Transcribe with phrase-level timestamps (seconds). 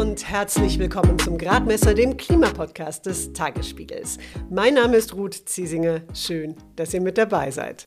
[0.00, 4.16] und herzlich willkommen zum Gradmesser, dem Klimapodcast des Tagesspiegels.
[4.48, 6.00] Mein Name ist Ruth Ziesinger.
[6.14, 7.86] Schön, dass ihr mit dabei seid.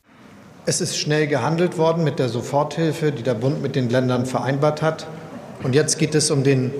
[0.64, 4.80] Es ist schnell gehandelt worden mit der Soforthilfe, die der Bund mit den Ländern vereinbart
[4.80, 5.08] hat.
[5.64, 6.70] Und jetzt geht es um den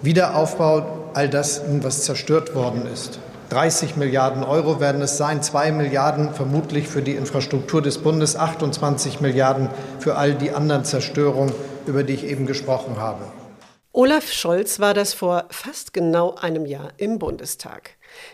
[0.00, 3.18] Wiederaufbau all das, was zerstört worden ist.
[3.50, 9.20] 30 Milliarden Euro werden es sein, 2 Milliarden vermutlich für die Infrastruktur des Bundes, 28
[9.20, 9.68] Milliarden
[9.98, 11.52] für all die anderen Zerstörungen,
[11.86, 13.24] über die ich eben gesprochen habe.
[13.96, 17.90] Olaf Scholz war das vor fast genau einem Jahr im Bundestag.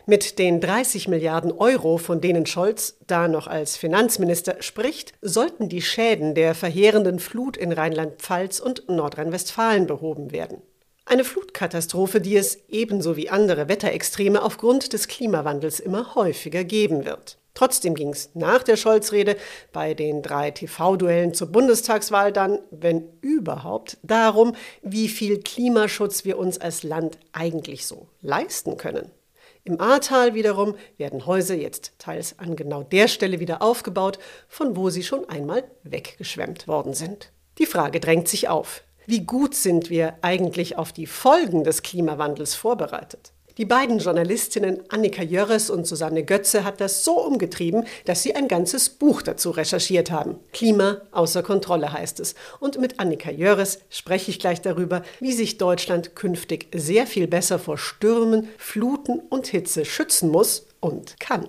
[0.06, 5.82] Mit den 30 Milliarden Euro, von denen Scholz da noch als Finanzminister spricht, sollten die
[5.82, 10.62] Schäden der verheerenden Flut in Rheinland-Pfalz und Nordrhein-Westfalen behoben werden.
[11.04, 17.37] Eine Flutkatastrophe, die es ebenso wie andere Wetterextreme aufgrund des Klimawandels immer häufiger geben wird.
[17.60, 19.37] Trotzdem ging es nach der Scholz-Rede
[19.70, 26.57] bei den drei TV-Duellen zur Bundestagswahl dann, wenn überhaupt, darum, wie viel Klimaschutz wir uns
[26.59, 29.10] als Land eigentlich so leisten können.
[29.65, 34.18] Im Ahrtal wiederum werden Häuser jetzt teils an genau der Stelle wieder aufgebaut,
[34.49, 37.30] von wo sie schon einmal weggeschwemmt worden sind.
[37.59, 38.84] Die Frage drängt sich auf.
[39.04, 43.32] Wie gut sind wir eigentlich auf die Folgen des Klimawandels vorbereitet?
[43.59, 48.48] Die beiden Journalistinnen Annika Jörres und Susanne Götze hat das so umgetrieben, dass sie ein
[48.48, 50.37] ganzes Buch dazu recherchiert haben.
[50.52, 52.34] Klima außer Kontrolle heißt es.
[52.60, 57.59] Und mit Annika Jörres spreche ich gleich darüber, wie sich Deutschland künftig sehr viel besser
[57.59, 61.48] vor Stürmen, Fluten und Hitze schützen muss und kann.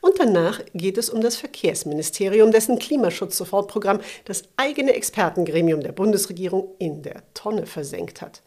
[0.00, 7.02] Und danach geht es um das Verkehrsministerium, dessen Klimaschutz-Sofortprogramm das eigene Expertengremium der Bundesregierung in
[7.02, 8.42] der Tonne versenkt hat.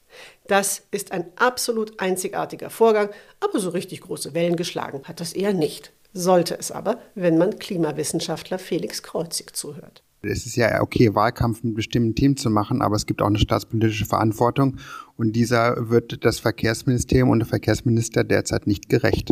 [0.47, 5.53] Das ist ein absolut einzigartiger Vorgang, aber so richtig große Wellen geschlagen hat das eher
[5.53, 5.91] nicht.
[6.13, 10.03] Sollte es aber, wenn man Klimawissenschaftler Felix Kreuzig zuhört.
[10.21, 13.39] Es ist ja okay, Wahlkampf mit bestimmten Themen zu machen, aber es gibt auch eine
[13.39, 14.77] staatspolitische Verantwortung
[15.15, 19.31] und dieser wird das Verkehrsministerium und der Verkehrsminister derzeit nicht gerecht.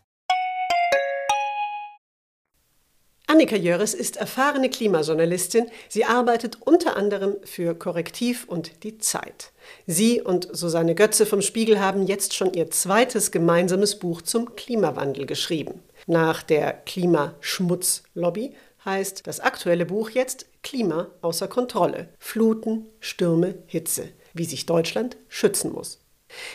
[3.41, 5.65] Annika Jöres ist erfahrene Klimajournalistin.
[5.89, 9.51] Sie arbeitet unter anderem für Korrektiv und die Zeit.
[9.87, 15.25] Sie und Susanne Götze vom Spiegel haben jetzt schon ihr zweites gemeinsames Buch zum Klimawandel
[15.25, 15.81] geschrieben.
[16.05, 18.53] Nach der Klimaschmutzlobby
[18.85, 22.09] heißt das aktuelle Buch jetzt Klima außer Kontrolle.
[22.19, 24.09] Fluten, Stürme, Hitze.
[24.35, 25.97] Wie sich Deutschland schützen muss.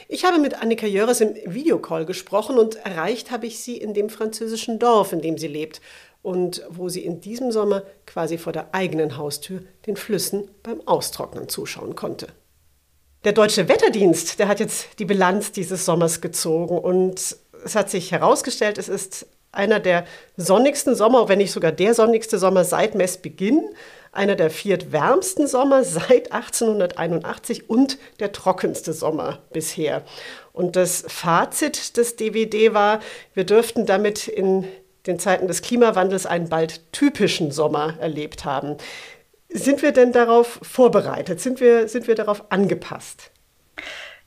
[0.08, 4.08] Ich habe mit Annika Jöres im Videocall gesprochen und erreicht habe ich sie in dem
[4.08, 5.80] französischen Dorf, in dem sie lebt
[6.26, 11.48] und wo sie in diesem Sommer quasi vor der eigenen Haustür den Flüssen beim Austrocknen
[11.48, 12.26] zuschauen konnte.
[13.22, 18.10] Der Deutsche Wetterdienst, der hat jetzt die Bilanz dieses Sommers gezogen und es hat sich
[18.10, 20.04] herausgestellt, es ist einer der
[20.36, 23.62] sonnigsten Sommer, wenn nicht sogar der sonnigste Sommer seit Messbeginn,
[24.10, 30.02] einer der viertwärmsten Sommer seit 1881 und der trockenste Sommer bisher.
[30.52, 32.98] Und das Fazit des DWD war,
[33.32, 34.66] wir dürften damit in
[35.06, 38.76] den Zeiten des Klimawandels einen bald typischen Sommer erlebt haben.
[39.48, 41.40] Sind wir denn darauf vorbereitet?
[41.40, 43.30] Sind wir, sind wir darauf angepasst?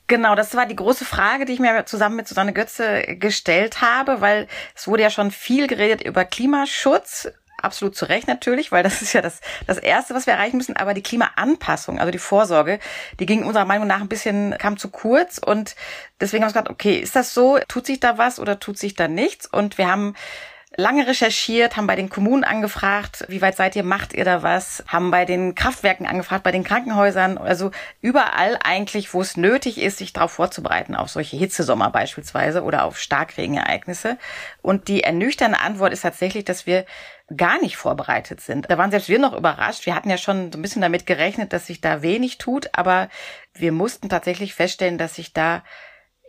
[0.08, 4.22] Genau, das war die große Frage, die ich mir zusammen mit Susanne Götze gestellt habe,
[4.22, 7.30] weil es wurde ja schon viel geredet über Klimaschutz.
[7.62, 10.76] Absolut zu Recht natürlich, weil das ist ja das, das Erste, was wir erreichen müssen.
[10.78, 12.80] Aber die Klimaanpassung, also die Vorsorge,
[13.20, 15.38] die ging unserer Meinung nach ein bisschen, kam zu kurz.
[15.38, 15.76] Und
[16.20, 17.60] deswegen haben wir gesagt, okay, ist das so?
[17.68, 19.46] Tut sich da was oder tut sich da nichts?
[19.46, 20.16] Und wir haben
[20.78, 24.84] lange recherchiert, haben bei den Kommunen angefragt, wie weit seid ihr, macht ihr da was,
[24.88, 27.72] haben bei den Kraftwerken angefragt, bei den Krankenhäusern, also
[28.02, 33.00] überall eigentlich, wo es nötig ist, sich darauf vorzubereiten, auf solche Hitzesommer beispielsweise oder auf
[33.00, 34.18] Starkregenereignisse.
[34.62, 36.86] Und die ernüchternde Antwort ist tatsächlich, dass wir
[37.36, 38.70] gar nicht vorbereitet sind.
[38.70, 39.86] Da waren selbst wir noch überrascht.
[39.86, 43.10] Wir hatten ja schon so ein bisschen damit gerechnet, dass sich da wenig tut, aber
[43.54, 45.64] wir mussten tatsächlich feststellen, dass sich da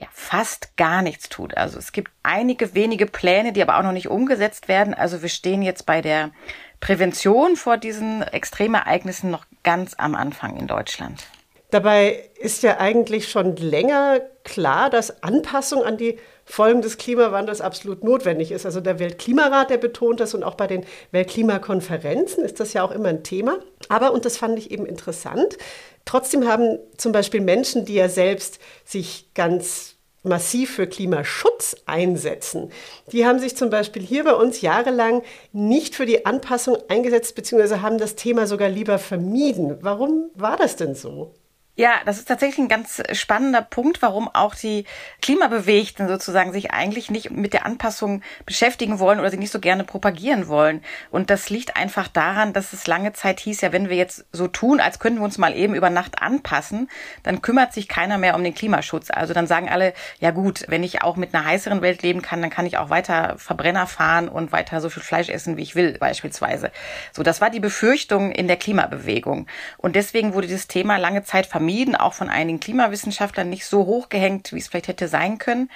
[0.01, 1.57] ja, fast gar nichts tut.
[1.57, 4.95] Also es gibt einige wenige Pläne, die aber auch noch nicht umgesetzt werden.
[4.95, 6.31] Also wir stehen jetzt bei der
[6.81, 11.27] Prävention vor diesen Extremereignissen noch ganz am Anfang in Deutschland.
[11.71, 18.03] Dabei ist ja eigentlich schon länger klar, dass Anpassung an die Folgen des Klimawandels absolut
[18.03, 18.67] notwendig ist.
[18.67, 22.91] Also der Weltklimarat, der betont das und auch bei den Weltklimakonferenzen ist das ja auch
[22.91, 23.59] immer ein Thema.
[23.89, 25.59] Aber, und das fand ich eben interessant,
[26.05, 32.71] trotzdem haben zum Beispiel Menschen, die ja selbst sich ganz massiv für Klimaschutz einsetzen.
[33.13, 37.81] Die haben sich zum Beispiel hier bei uns jahrelang nicht für die Anpassung eingesetzt, beziehungsweise
[37.81, 39.79] haben das Thema sogar lieber vermieden.
[39.81, 41.35] Warum war das denn so?
[41.81, 44.85] Ja, das ist tatsächlich ein ganz spannender Punkt, warum auch die
[45.23, 49.85] Klimabewegten sozusagen sich eigentlich nicht mit der Anpassung beschäftigen wollen oder sie nicht so gerne
[49.85, 50.85] propagieren wollen.
[51.11, 54.47] Und das liegt einfach daran, dass es lange Zeit hieß, ja, wenn wir jetzt so
[54.47, 56.91] tun, als könnten wir uns mal eben über Nacht anpassen,
[57.23, 59.09] dann kümmert sich keiner mehr um den Klimaschutz.
[59.11, 62.43] Also dann sagen alle, ja gut, wenn ich auch mit einer heißeren Welt leben kann,
[62.43, 65.75] dann kann ich auch weiter Verbrenner fahren und weiter so viel Fleisch essen, wie ich
[65.75, 66.73] will, beispielsweise.
[67.15, 69.47] So, das war die Befürchtung in der Klimabewegung.
[69.79, 73.87] Und deswegen wurde das Thema lange Zeit vermieden vermieden, auch von einigen Klimawissenschaftlern nicht so
[73.87, 75.71] hochgehängt, wie es vielleicht hätte sein können.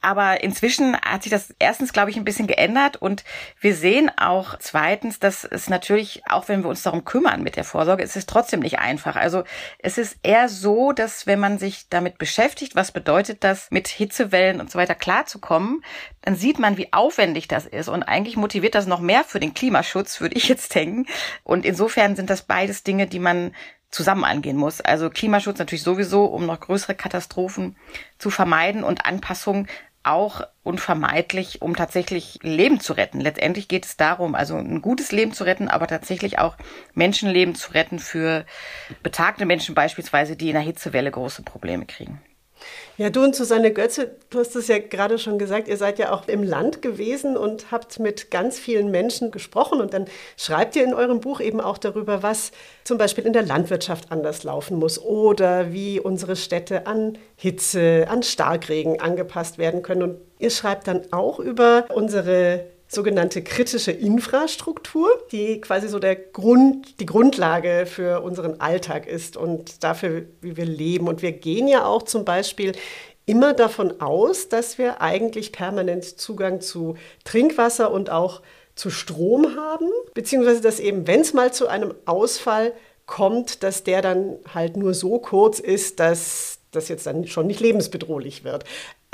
[0.00, 3.24] Aber inzwischen hat sich das erstens, glaube ich, ein bisschen geändert und
[3.58, 7.64] wir sehen auch zweitens, dass es natürlich, auch wenn wir uns darum kümmern mit der
[7.64, 9.16] Vorsorge, es ist trotzdem nicht einfach.
[9.16, 9.44] Also
[9.78, 14.60] es ist eher so, dass wenn man sich damit beschäftigt, was bedeutet das, mit Hitzewellen
[14.60, 15.82] und so weiter klarzukommen,
[16.20, 19.54] dann sieht man, wie aufwendig das ist und eigentlich motiviert das noch mehr für den
[19.54, 21.06] Klimaschutz, würde ich jetzt denken.
[21.44, 23.52] Und insofern sind das beides Dinge, die man
[23.94, 24.80] zusammen angehen muss.
[24.80, 27.76] Also Klimaschutz natürlich sowieso, um noch größere Katastrophen
[28.18, 29.68] zu vermeiden und Anpassung
[30.02, 33.20] auch unvermeidlich, um tatsächlich Leben zu retten.
[33.20, 36.56] Letztendlich geht es darum, also ein gutes Leben zu retten, aber tatsächlich auch
[36.92, 38.44] Menschenleben zu retten für
[39.02, 42.20] betagte Menschen beispielsweise, die in der Hitzewelle große Probleme kriegen.
[42.96, 46.12] Ja, du und Susanne Götze, du hast es ja gerade schon gesagt, ihr seid ja
[46.12, 50.06] auch im Land gewesen und habt mit ganz vielen Menschen gesprochen und dann
[50.36, 52.52] schreibt ihr in eurem Buch eben auch darüber, was
[52.84, 58.22] zum Beispiel in der Landwirtschaft anders laufen muss oder wie unsere Städte an Hitze, an
[58.22, 60.02] Starkregen angepasst werden können.
[60.02, 62.64] Und ihr schreibt dann auch über unsere
[62.94, 69.82] sogenannte kritische Infrastruktur, die quasi so der Grund, die Grundlage für unseren Alltag ist und
[69.84, 71.08] dafür, wie wir leben.
[71.08, 72.72] Und wir gehen ja auch zum Beispiel
[73.26, 78.42] immer davon aus, dass wir eigentlich permanent Zugang zu Trinkwasser und auch
[78.74, 82.72] zu Strom haben, beziehungsweise dass eben, wenn es mal zu einem Ausfall
[83.06, 87.60] kommt, dass der dann halt nur so kurz ist, dass das jetzt dann schon nicht
[87.60, 88.64] lebensbedrohlich wird.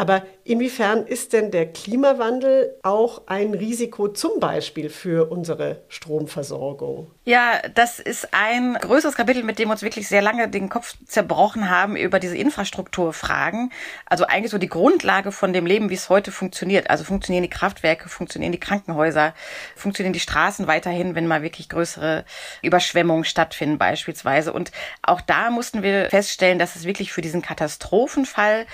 [0.00, 7.10] Aber inwiefern ist denn der Klimawandel auch ein Risiko zum Beispiel für unsere Stromversorgung?
[7.26, 10.96] Ja, das ist ein größeres Kapitel, mit dem wir uns wirklich sehr lange den Kopf
[11.04, 13.72] zerbrochen haben über diese Infrastrukturfragen.
[14.06, 16.88] Also eigentlich so die Grundlage von dem Leben, wie es heute funktioniert.
[16.88, 19.34] Also funktionieren die Kraftwerke, funktionieren die Krankenhäuser,
[19.76, 22.24] funktionieren die Straßen weiterhin, wenn mal wirklich größere
[22.62, 24.54] Überschwemmungen stattfinden beispielsweise.
[24.54, 24.72] Und
[25.02, 28.64] auch da mussten wir feststellen, dass es wirklich für diesen Katastrophenfall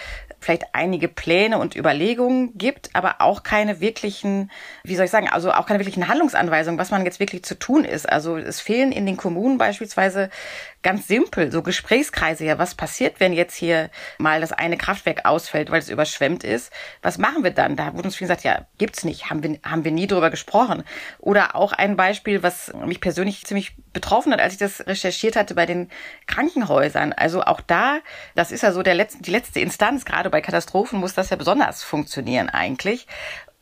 [0.47, 4.51] vielleicht einige Pläne und Überlegungen gibt, aber auch keine wirklichen,
[4.85, 7.85] wie soll ich sagen, also auch keine wirklichen Handlungsanweisungen, was man jetzt wirklich zu tun
[7.85, 8.09] ist.
[8.09, 10.31] Also es fehlen in den Kommunen beispielsweise
[10.87, 12.45] ganz simpel so Gesprächskreise.
[12.45, 16.73] Ja, was passiert, wenn jetzt hier mal das eine Kraftwerk ausfällt, weil es überschwemmt ist?
[17.03, 17.75] Was machen wir dann?
[17.75, 20.85] Da wurde uns viel gesagt, ja, gibt's nicht, haben wir, haben wir nie drüber gesprochen.
[21.19, 25.57] Oder auch ein Beispiel, was mich persönlich ziemlich betroffen hat, als ich das recherchiert hatte
[25.57, 25.91] bei den
[26.29, 27.13] Krankenhäusern.
[27.13, 27.99] Also auch da,
[28.37, 31.37] das ist ja so der letzte, die letzte Instanz, gerade bei Katastrophen muss das ja
[31.37, 33.09] besonders funktionieren eigentlich.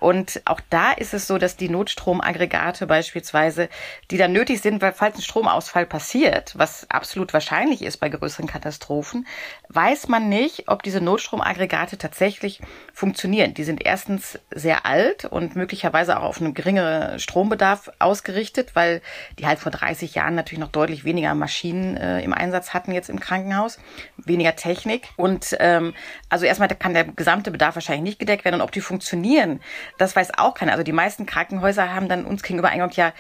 [0.01, 3.69] Und auch da ist es so, dass die Notstromaggregate beispielsweise,
[4.11, 8.47] die dann nötig sind, weil falls ein Stromausfall passiert, was absolut wahrscheinlich ist bei größeren
[8.47, 9.27] Katastrophen,
[9.69, 12.61] weiß man nicht, ob diese Notstromaggregate tatsächlich
[12.93, 13.55] funktionieren.
[13.55, 19.01] Die sind erstens sehr alt und möglicherweise auch auf einen geringeren Strombedarf ausgerichtet, weil
[19.39, 23.09] die halt vor 30 Jahren natürlich noch deutlich weniger Maschinen äh, im Einsatz hatten jetzt
[23.09, 23.79] im Krankenhaus,
[24.17, 25.09] weniger Technik.
[25.17, 25.95] Und ähm,
[26.29, 29.61] also erstmal kann der gesamte Bedarf wahrscheinlich nicht gedeckt werden und ob die funktionieren,
[29.99, 30.73] das weiß auch keiner.
[30.73, 33.13] Also die meisten Krankenhäuser haben dann uns gegenüber eingeräumt, ja,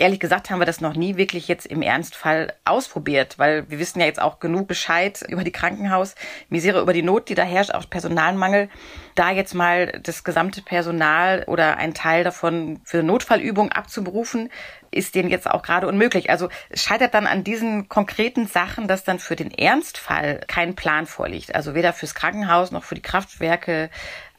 [0.00, 3.98] Ehrlich gesagt haben wir das noch nie wirklich jetzt im Ernstfall ausprobiert, weil wir wissen
[3.98, 7.90] ja jetzt auch genug Bescheid über die Krankenhausmisere, über die Not, die da herrscht, auch
[7.90, 8.68] Personalmangel.
[9.16, 14.50] Da jetzt mal das gesamte Personal oder ein Teil davon für Notfallübungen abzuberufen,
[14.92, 16.30] ist denen jetzt auch gerade unmöglich.
[16.30, 21.06] Also es scheitert dann an diesen konkreten Sachen, dass dann für den Ernstfall kein Plan
[21.06, 21.56] vorliegt.
[21.56, 23.90] Also weder fürs Krankenhaus noch für die Kraftwerke,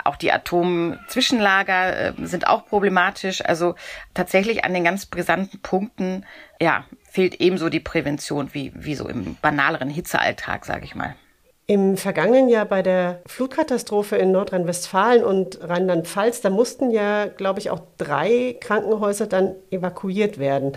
[0.10, 3.46] auch die Atomzwischenlager äh, sind auch problematisch.
[3.46, 3.76] Also
[4.14, 6.26] tatsächlich an den ganz brisanten Punkten,
[6.60, 11.16] ja, fehlt ebenso die Prävention wie, wie so im banaleren Hitzealltag, sage ich mal.
[11.68, 17.70] Im vergangenen Jahr bei der Flutkatastrophe in Nordrhein-Westfalen und Rheinland-Pfalz, da mussten ja, glaube ich,
[17.70, 20.74] auch drei Krankenhäuser dann evakuiert werden.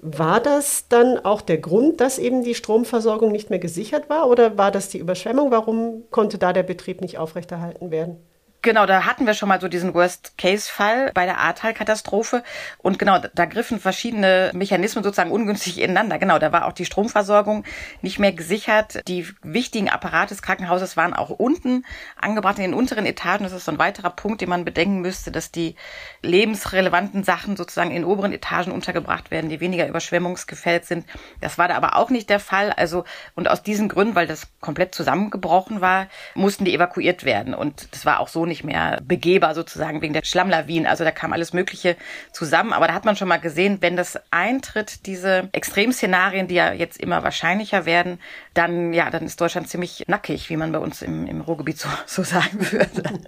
[0.00, 4.58] War das dann auch der Grund, dass eben die Stromversorgung nicht mehr gesichert war oder
[4.58, 5.50] war das die Überschwemmung?
[5.50, 8.18] Warum konnte da der Betrieb nicht aufrechterhalten werden?
[8.64, 12.42] Genau, da hatten wir schon mal so diesen Worst-Case-Fall bei der Ahrtal-Katastrophe.
[12.78, 16.18] Und genau, da griffen verschiedene Mechanismen sozusagen ungünstig ineinander.
[16.18, 17.64] Genau, da war auch die Stromversorgung
[18.00, 19.06] nicht mehr gesichert.
[19.06, 21.84] Die wichtigen Apparate des Krankenhauses waren auch unten
[22.18, 23.44] angebracht, in den unteren Etagen.
[23.44, 25.76] Das ist so ein weiterer Punkt, den man bedenken müsste, dass die
[26.22, 31.04] lebensrelevanten Sachen sozusagen in oberen Etagen untergebracht werden, die weniger überschwemmungsgefällt sind.
[31.42, 32.70] Das war da aber auch nicht der Fall.
[32.70, 33.04] Also,
[33.34, 37.52] und aus diesen Gründen, weil das komplett zusammengebrochen war, mussten die evakuiert werden.
[37.52, 40.86] Und das war auch so nicht nicht mehr begehbar sozusagen wegen der Schlammlawinen.
[40.86, 41.96] Also da kam alles Mögliche
[42.32, 42.72] zusammen.
[42.72, 47.00] Aber da hat man schon mal gesehen, wenn das eintritt, diese Extremszenarien, die ja jetzt
[47.00, 48.20] immer wahrscheinlicher werden,
[48.54, 51.88] dann, ja, dann ist Deutschland ziemlich nackig, wie man bei uns im, im Ruhrgebiet so,
[52.06, 53.02] so sagen würde.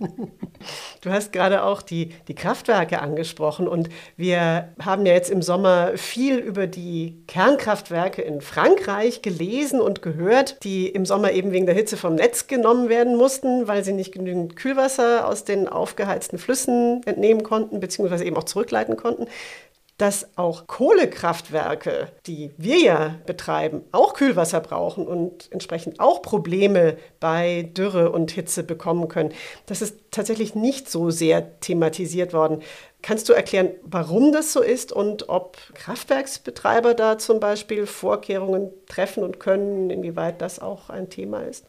[1.03, 5.93] Du hast gerade auch die, die Kraftwerke angesprochen und wir haben ja jetzt im Sommer
[5.97, 11.75] viel über die Kernkraftwerke in Frankreich gelesen und gehört, die im Sommer eben wegen der
[11.75, 17.03] Hitze vom Netz genommen werden mussten, weil sie nicht genügend Kühlwasser aus den aufgeheizten Flüssen
[17.07, 19.27] entnehmen konnten, beziehungsweise eben auch zurückleiten konnten
[19.99, 27.71] dass auch Kohlekraftwerke, die wir ja betreiben, auch Kühlwasser brauchen und entsprechend auch Probleme bei
[27.75, 29.33] Dürre und Hitze bekommen können.
[29.65, 32.63] Das ist tatsächlich nicht so sehr thematisiert worden.
[33.01, 39.23] Kannst du erklären, warum das so ist und ob Kraftwerksbetreiber da zum Beispiel Vorkehrungen treffen
[39.23, 41.65] und können, inwieweit das auch ein Thema ist?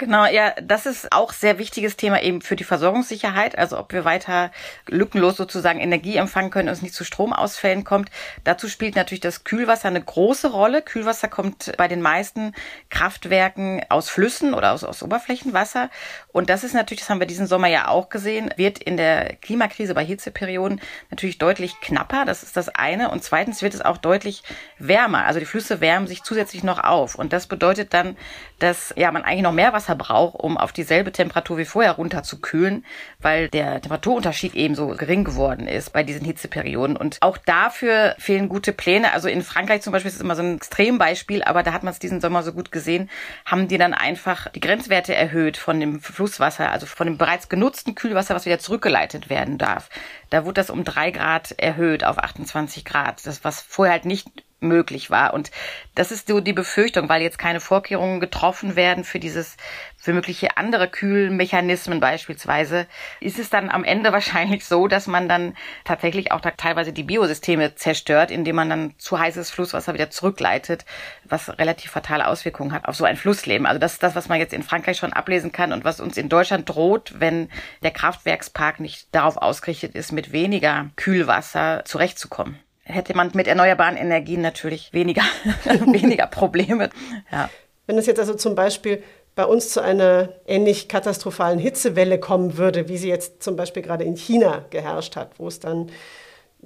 [0.00, 4.06] Genau, ja, das ist auch sehr wichtiges Thema eben für die Versorgungssicherheit, also ob wir
[4.06, 4.50] weiter
[4.88, 8.10] lückenlos sozusagen Energie empfangen können und es nicht zu Stromausfällen kommt.
[8.42, 10.80] Dazu spielt natürlich das Kühlwasser eine große Rolle.
[10.80, 12.54] Kühlwasser kommt bei den meisten
[12.88, 15.90] Kraftwerken aus Flüssen oder aus, aus Oberflächenwasser.
[16.28, 19.36] Und das ist natürlich, das haben wir diesen Sommer ja auch gesehen, wird in der
[19.36, 20.80] Klimakrise bei Hitzeperioden
[21.10, 22.24] natürlich deutlich knapper.
[22.24, 23.10] Das ist das eine.
[23.10, 24.44] Und zweitens wird es auch deutlich
[24.78, 25.26] wärmer.
[25.26, 27.16] Also die Flüsse wärmen sich zusätzlich noch auf.
[27.16, 28.16] Und das bedeutet dann,
[28.60, 32.84] dass ja man eigentlich noch mehr Wasser braucht, um auf dieselbe Temperatur wie vorher runterzukühlen,
[33.20, 36.96] weil der Temperaturunterschied eben so gering geworden ist bei diesen Hitzeperioden.
[36.96, 39.12] Und auch dafür fehlen gute Pläne.
[39.12, 41.92] Also in Frankreich zum Beispiel ist es immer so ein Extrembeispiel, aber da hat man
[41.92, 43.10] es diesen Sommer so gut gesehen,
[43.44, 47.94] haben die dann einfach die Grenzwerte erhöht von dem Flusswasser, also von dem bereits genutzten
[47.94, 49.88] Kühlwasser, was wieder zurückgeleitet werden darf.
[50.30, 53.26] Da wurde das um drei Grad erhöht auf 28 Grad.
[53.26, 54.28] Das, was vorher halt nicht
[54.60, 55.34] möglich war.
[55.34, 55.50] Und
[55.94, 59.56] das ist so die Befürchtung, weil jetzt keine Vorkehrungen getroffen werden für dieses,
[60.00, 62.86] für mögliche andere Kühlmechanismen beispielsweise,
[63.20, 65.54] ist es dann am Ende wahrscheinlich so, dass man dann
[65.84, 70.86] tatsächlich auch teilweise die Biosysteme zerstört, indem man dann zu heißes Flusswasser wieder zurückleitet,
[71.24, 73.66] was relativ fatale Auswirkungen hat auf so ein Flussleben.
[73.66, 76.16] Also das ist das, was man jetzt in Frankreich schon ablesen kann und was uns
[76.16, 77.50] in Deutschland droht, wenn
[77.82, 84.40] der Kraftwerkspark nicht darauf ausgerichtet ist, mit weniger Kühlwasser zurechtzukommen hätte man mit erneuerbaren Energien
[84.40, 85.22] natürlich weniger,
[85.64, 86.90] weniger Probleme.
[87.30, 87.48] Ja.
[87.86, 89.02] Wenn es jetzt also zum Beispiel
[89.34, 94.04] bei uns zu einer ähnlich katastrophalen Hitzewelle kommen würde, wie sie jetzt zum Beispiel gerade
[94.04, 95.90] in China geherrscht hat, wo es dann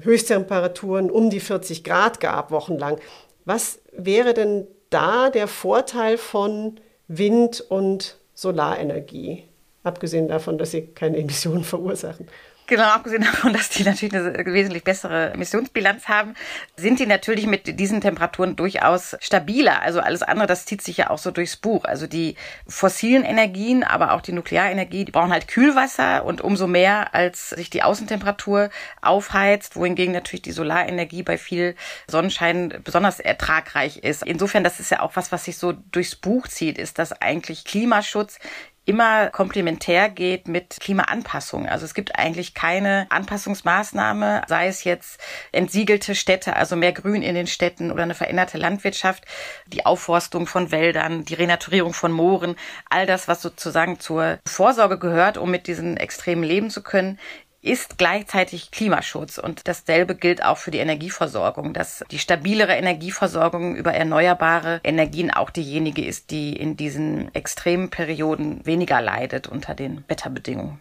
[0.00, 2.98] Höchsttemperaturen um die 40 Grad gab, wochenlang.
[3.44, 9.44] Was wäre denn da der Vorteil von Wind- und Solarenergie,
[9.82, 12.28] abgesehen davon, dass sie keine Emissionen verursachen?
[12.66, 16.34] Genau, abgesehen davon, dass die natürlich eine wesentlich bessere Emissionsbilanz haben,
[16.76, 19.82] sind die natürlich mit diesen Temperaturen durchaus stabiler.
[19.82, 21.84] Also alles andere, das zieht sich ja auch so durchs Buch.
[21.84, 27.14] Also die fossilen Energien, aber auch die Nuklearenergie, die brauchen halt Kühlwasser und umso mehr,
[27.14, 28.70] als sich die Außentemperatur
[29.02, 34.22] aufheizt, wohingegen natürlich die Solarenergie bei viel Sonnenschein besonders ertragreich ist.
[34.22, 37.64] Insofern, das ist ja auch was, was sich so durchs Buch zieht, ist, dass eigentlich
[37.66, 38.38] Klimaschutz
[38.86, 41.68] immer komplementär geht mit Klimaanpassung.
[41.68, 45.20] Also es gibt eigentlich keine Anpassungsmaßnahme, sei es jetzt
[45.52, 49.24] entsiegelte Städte, also mehr Grün in den Städten oder eine veränderte Landwirtschaft,
[49.66, 52.56] die Aufforstung von Wäldern, die Renaturierung von Mooren,
[52.90, 57.18] all das, was sozusagen zur Vorsorge gehört, um mit diesen Extremen leben zu können,
[57.64, 59.38] ist gleichzeitig Klimaschutz.
[59.38, 65.50] Und dasselbe gilt auch für die Energieversorgung, dass die stabilere Energieversorgung über erneuerbare Energien auch
[65.50, 70.78] diejenige ist, die in diesen extremen Perioden weniger leidet unter den Wetterbedingungen.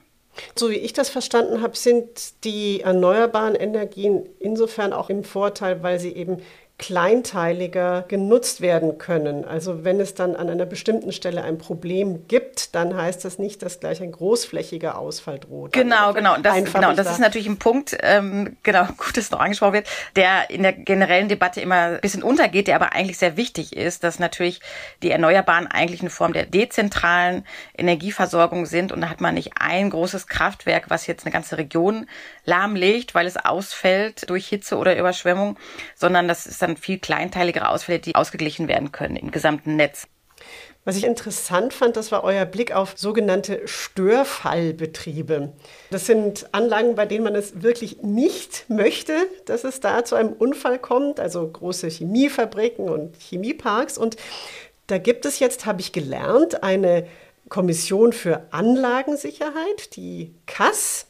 [0.55, 5.99] So wie ich das verstanden habe, sind die erneuerbaren Energien insofern auch im Vorteil, weil
[5.99, 6.41] sie eben
[6.79, 9.45] kleinteiliger genutzt werden können.
[9.45, 13.61] Also wenn es dann an einer bestimmten Stelle ein Problem gibt, dann heißt das nicht,
[13.61, 15.71] dass gleich ein großflächiger Ausfall droht.
[15.71, 16.37] Genau, also genau.
[16.37, 20.49] Das, genau, das ist natürlich ein Punkt, ähm, genau, gut, dass noch angesprochen wird, der
[20.49, 24.17] in der generellen Debatte immer ein bisschen untergeht, der aber eigentlich sehr wichtig ist, dass
[24.17, 24.59] natürlich
[25.03, 27.45] die Erneuerbaren eigentlich eine Form der dezentralen
[27.77, 32.07] Energieversorgung sind und da hat man nicht ein großes Kraftwerk, was jetzt eine ganze Region
[32.45, 35.57] lahmlegt, weil es ausfällt durch Hitze oder Überschwemmung,
[35.95, 40.07] sondern das ist dann viel kleinteiligere Ausfälle, die ausgeglichen werden können im gesamten Netz.
[40.85, 45.53] Was ich interessant fand, das war euer Blick auf sogenannte Störfallbetriebe.
[45.91, 49.13] Das sind Anlagen, bei denen man es wirklich nicht möchte,
[49.45, 53.97] dass es da zu einem Unfall kommt, also große Chemiefabriken und Chemieparks.
[53.97, 54.17] Und
[54.87, 57.07] da gibt es jetzt, habe ich gelernt, eine
[57.47, 61.07] Kommission für Anlagensicherheit, die KAS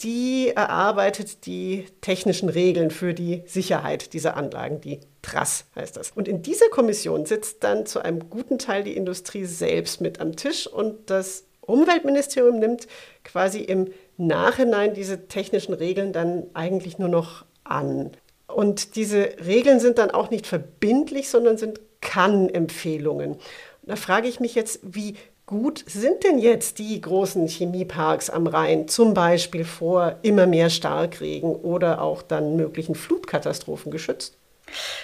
[0.00, 6.12] die erarbeitet die technischen Regeln für die Sicherheit dieser Anlagen, die TRAS heißt das.
[6.12, 10.36] Und in dieser Kommission sitzt dann zu einem guten Teil die Industrie selbst mit am
[10.36, 12.86] Tisch und das Umweltministerium nimmt
[13.24, 18.12] quasi im Nachhinein diese technischen Regeln dann eigentlich nur noch an.
[18.46, 23.36] Und diese Regeln sind dann auch nicht verbindlich, sondern sind Kann-Empfehlungen.
[23.82, 25.16] Da frage ich mich jetzt, wie
[25.48, 31.56] gut sind denn jetzt die großen Chemieparks am Rhein, zum Beispiel vor immer mehr Starkregen
[31.56, 34.37] oder auch dann möglichen Flutkatastrophen geschützt?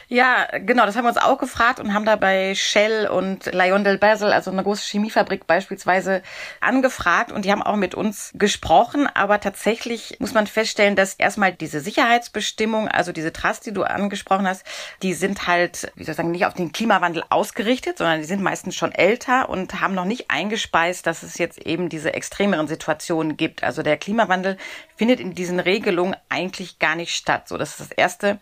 [0.09, 3.99] Ja, genau, das haben wir uns auch gefragt und haben da bei Shell und Lyondell
[3.99, 6.23] Basel, also eine große Chemiefabrik beispielsweise,
[6.61, 9.09] angefragt und die haben auch mit uns gesprochen.
[9.13, 14.47] Aber tatsächlich muss man feststellen, dass erstmal diese Sicherheitsbestimmung, also diese Trust, die du angesprochen
[14.47, 14.65] hast,
[15.03, 18.43] die sind halt, wie soll ich sagen, nicht auf den Klimawandel ausgerichtet, sondern die sind
[18.43, 23.37] meistens schon älter und haben noch nicht eingespeist, dass es jetzt eben diese extremeren Situationen
[23.37, 23.63] gibt.
[23.63, 24.57] Also der Klimawandel
[24.97, 27.49] findet in diesen Regelungen eigentlich gar nicht statt.
[27.49, 28.39] So, das ist das erste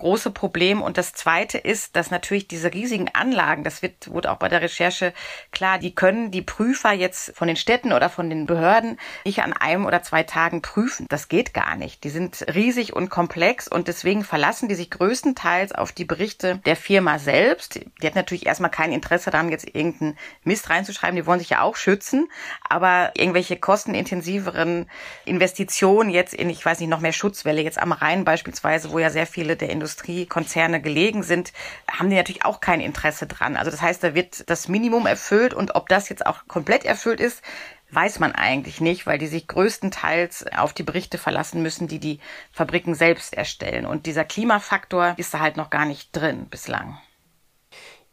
[0.00, 0.82] große Problem.
[0.82, 4.62] Und das zweite ist, dass natürlich diese riesigen Anlagen, das wird, wurde auch bei der
[4.62, 5.12] Recherche
[5.52, 9.52] klar, die können die Prüfer jetzt von den Städten oder von den Behörden nicht an
[9.52, 11.06] einem oder zwei Tagen prüfen.
[11.08, 12.02] Das geht gar nicht.
[12.04, 16.76] Die sind riesig und komplex und deswegen verlassen die sich größtenteils auf die Berichte der
[16.76, 17.80] Firma selbst.
[18.02, 21.16] Die hat natürlich erstmal kein Interesse daran, jetzt irgendeinen Mist reinzuschreiben.
[21.16, 22.28] Die wollen sich ja auch schützen.
[22.68, 24.88] Aber irgendwelche kostenintensiveren
[25.26, 29.10] Investitionen jetzt in, ich weiß nicht, noch mehr Schutzwelle, jetzt am Rhein beispielsweise, wo ja
[29.10, 31.52] sehr viele der Industrie Industriekonzerne gelegen sind,
[31.90, 33.56] haben die natürlich auch kein Interesse dran.
[33.56, 37.20] Also das heißt, da wird das Minimum erfüllt und ob das jetzt auch komplett erfüllt
[37.20, 37.42] ist,
[37.90, 42.20] weiß man eigentlich nicht, weil die sich größtenteils auf die Berichte verlassen müssen, die die
[42.52, 43.84] Fabriken selbst erstellen.
[43.84, 46.98] Und dieser Klimafaktor ist da halt noch gar nicht drin bislang.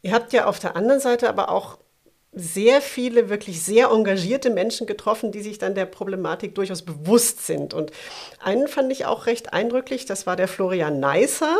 [0.02, 1.78] Ihr habt ja auf der anderen Seite aber auch
[2.32, 7.74] sehr viele wirklich sehr engagierte Menschen getroffen, die sich dann der Problematik durchaus bewusst sind.
[7.74, 7.90] Und
[8.38, 11.56] einen fand ich auch recht eindrücklich, das war der Florian Neisser.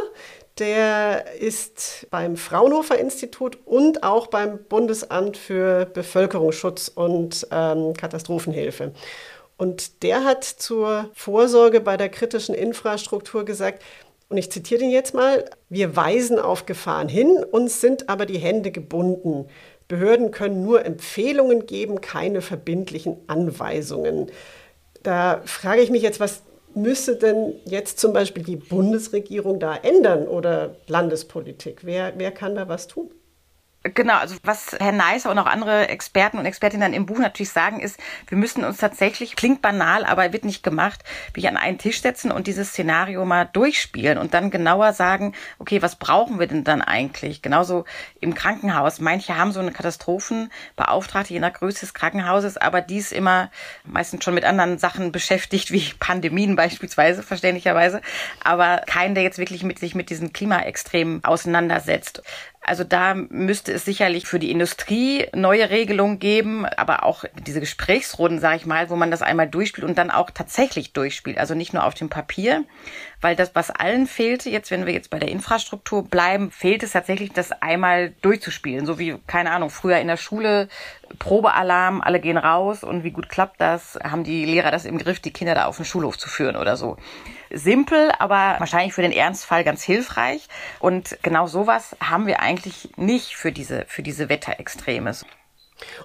[0.58, 8.92] Der ist beim Fraunhofer Institut und auch beim Bundesamt für Bevölkerungsschutz und ähm, Katastrophenhilfe.
[9.56, 13.82] Und der hat zur Vorsorge bei der kritischen Infrastruktur gesagt,
[14.28, 18.38] und ich zitiere den jetzt mal, wir weisen auf Gefahren hin, uns sind aber die
[18.38, 19.48] Hände gebunden.
[19.88, 24.30] Behörden können nur Empfehlungen geben, keine verbindlichen Anweisungen.
[25.02, 26.42] Da frage ich mich jetzt, was
[26.74, 31.84] müsse denn jetzt zum Beispiel die Bundesregierung da ändern oder Landespolitik?
[31.84, 33.10] Wer, wer kann da was tun?
[33.94, 37.80] Genau, also was Herr Neisser und auch andere Experten und Expertinnen im Buch natürlich sagen,
[37.80, 42.00] ist, wir müssen uns tatsächlich, klingt banal, aber wird nicht gemacht, wie an einen Tisch
[42.00, 46.64] setzen und dieses Szenario mal durchspielen und dann genauer sagen, okay, was brauchen wir denn
[46.64, 47.42] dann eigentlich?
[47.42, 47.84] Genauso
[48.20, 49.00] im Krankenhaus.
[49.00, 53.50] Manche haben so eine Katastrophenbeauftragte je nach Größe des Krankenhauses, aber die ist immer
[53.84, 58.00] meistens schon mit anderen Sachen beschäftigt, wie Pandemien beispielsweise, verständlicherweise,
[58.42, 62.22] aber kein, der jetzt wirklich mit sich mit diesen Klimaextremen auseinandersetzt.
[62.68, 68.40] Also da müsste es sicherlich für die Industrie neue Regelungen geben, aber auch diese Gesprächsrunden,
[68.40, 71.38] sage ich mal, wo man das einmal durchspielt und dann auch tatsächlich durchspielt.
[71.38, 72.64] Also nicht nur auf dem Papier,
[73.22, 76.92] weil das, was allen fehlte, jetzt, wenn wir jetzt bei der Infrastruktur bleiben, fehlt es
[76.92, 78.84] tatsächlich, das einmal durchzuspielen.
[78.84, 80.68] So wie, keine Ahnung, früher in der Schule
[81.18, 83.98] Probealarm, alle gehen raus und wie gut klappt das?
[84.04, 86.76] Haben die Lehrer das im Griff, die Kinder da auf den Schulhof zu führen oder
[86.76, 86.98] so?
[87.50, 90.48] Simpel, aber wahrscheinlich für den Ernstfall ganz hilfreich.
[90.80, 95.12] Und genau sowas haben wir eigentlich nicht für diese, für diese Wetterextreme.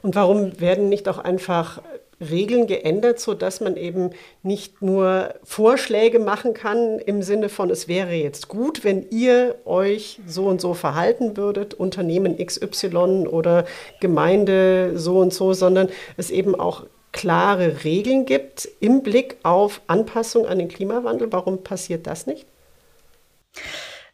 [0.01, 1.82] Und warum werden nicht auch einfach
[2.19, 4.12] Regeln geändert, sodass man eben
[4.43, 10.19] nicht nur Vorschläge machen kann im Sinne von, es wäre jetzt gut, wenn ihr euch
[10.25, 13.65] so und so verhalten würdet, Unternehmen XY oder
[13.99, 20.45] Gemeinde so und so, sondern es eben auch klare Regeln gibt im Blick auf Anpassung
[20.45, 21.32] an den Klimawandel.
[21.32, 22.45] Warum passiert das nicht?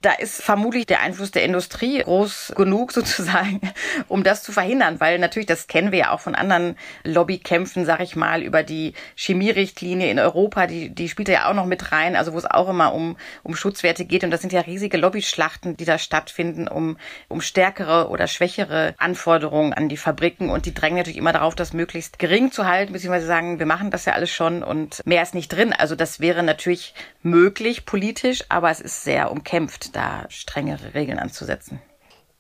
[0.01, 3.59] Da ist vermutlich der Einfluss der Industrie groß genug sozusagen,
[4.07, 7.99] um das zu verhindern, weil natürlich, das kennen wir ja auch von anderen Lobbykämpfen, sag
[7.99, 12.15] ich mal, über die Chemierichtlinie in Europa, die, die spielt ja auch noch mit rein,
[12.15, 14.23] also wo es auch immer um, um Schutzwerte geht.
[14.23, 19.73] Und das sind ja riesige Lobbyschlachten, die da stattfinden, um, um stärkere oder schwächere Anforderungen
[19.73, 20.49] an die Fabriken.
[20.49, 23.91] Und die drängen natürlich immer darauf, das möglichst gering zu halten, beziehungsweise sagen, wir machen
[23.91, 25.73] das ja alles schon und mehr ist nicht drin.
[25.73, 31.82] Also das wäre natürlich möglich politisch, aber es ist sehr umkämpft da strengere Regeln anzusetzen.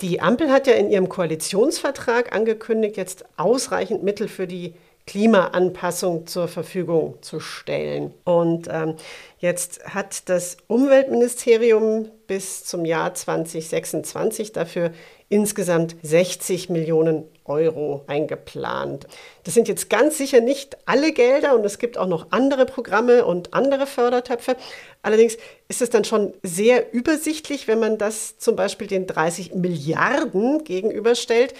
[0.01, 4.73] Die Ampel hat ja in ihrem Koalitionsvertrag angekündigt, jetzt ausreichend Mittel für die
[5.09, 8.13] Klimaanpassung zur Verfügung zu stellen.
[8.23, 8.95] Und ähm,
[9.39, 14.91] jetzt hat das Umweltministerium bis zum Jahr 2026 dafür
[15.29, 19.07] insgesamt 60 Millionen Euro eingeplant.
[19.43, 23.25] Das sind jetzt ganz sicher nicht alle Gelder und es gibt auch noch andere Programme
[23.25, 24.55] und andere Fördertöpfe.
[25.01, 25.37] Allerdings
[25.67, 31.53] ist es dann schon sehr übersichtlich, wenn man das zum Beispiel den 30 Milliarden gegenüberstellt,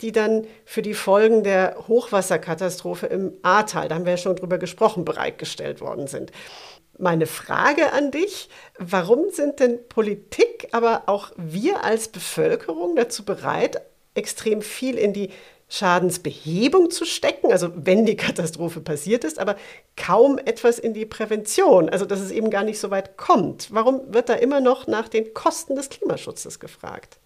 [0.00, 4.58] die dann für die Folgen der Hochwasserkatastrophe im Ahrtal, da haben wir ja schon drüber
[4.58, 6.32] gesprochen, bereitgestellt worden sind.
[6.98, 13.82] Meine Frage an dich, warum sind denn Politik, aber auch wir als Bevölkerung dazu bereit,
[14.14, 15.30] extrem viel in die
[15.68, 19.56] Schadensbehebung zu stecken, also wenn die Katastrophe passiert ist, aber
[19.96, 23.68] kaum etwas in die Prävention, also dass es eben gar nicht so weit kommt.
[23.72, 27.18] Warum wird da immer noch nach den Kosten des Klimaschutzes gefragt?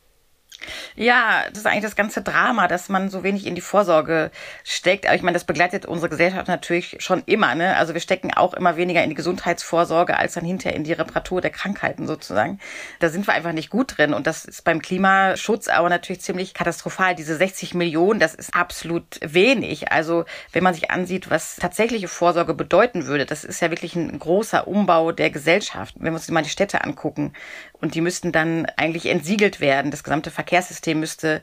[0.95, 4.31] Ja, das ist eigentlich das ganze Drama, dass man so wenig in die Vorsorge
[4.65, 5.07] steckt.
[5.07, 7.55] Aber ich meine, das begleitet unsere Gesellschaft natürlich schon immer.
[7.55, 7.77] Ne?
[7.77, 11.41] Also wir stecken auch immer weniger in die Gesundheitsvorsorge als dann hinterher in die Reparatur
[11.41, 12.61] der Krankheiten sozusagen.
[12.99, 14.13] Da sind wir einfach nicht gut drin.
[14.13, 17.15] Und das ist beim Klimaschutz aber natürlich ziemlich katastrophal.
[17.15, 19.93] Diese 60 Millionen, das ist absolut wenig.
[19.93, 24.19] Also wenn man sich ansieht, was tatsächliche Vorsorge bedeuten würde, das ist ja wirklich ein
[24.19, 25.95] großer Umbau der Gesellschaft.
[25.99, 27.33] Wenn wir uns mal die Städte angucken,
[27.81, 29.91] und die müssten dann eigentlich entsiegelt werden.
[29.91, 31.43] Das gesamte Verkehrssystem müsste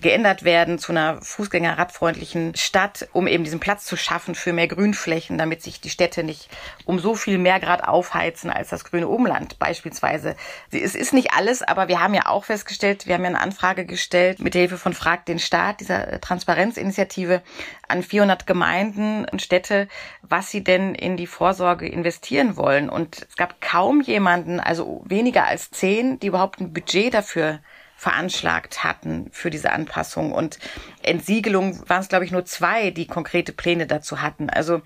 [0.00, 5.38] geändert werden zu einer Fußgänger-radfreundlichen Stadt, um eben diesen Platz zu schaffen für mehr Grünflächen,
[5.38, 6.48] damit sich die Städte nicht
[6.84, 10.36] um so viel mehr Grad aufheizen als das grüne Umland beispielsweise.
[10.70, 13.86] Es ist nicht alles, aber wir haben ja auch festgestellt, wir haben ja eine Anfrage
[13.86, 17.42] gestellt mit der Hilfe von Frag den Staat, dieser Transparenzinitiative,
[17.88, 19.88] an 400 Gemeinden und Städte,
[20.22, 22.88] was sie denn in die Vorsorge investieren wollen.
[22.90, 27.60] Und es gab kaum jemanden, also weniger als zehn, die überhaupt ein Budget dafür
[27.96, 30.30] veranschlagt hatten für diese Anpassung.
[30.32, 30.60] Und
[31.02, 34.50] Entsiegelung waren es, glaube ich, nur zwei, die konkrete Pläne dazu hatten.
[34.50, 34.82] Also